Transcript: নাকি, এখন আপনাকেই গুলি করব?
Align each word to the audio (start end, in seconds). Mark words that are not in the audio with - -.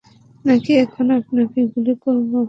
নাকি, 0.45 0.71
এখন 0.75 1.05
আপনাকেই 1.11 1.65
গুলি 1.73 1.93
করব? 2.03 2.31